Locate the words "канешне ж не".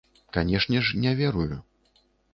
0.37-1.13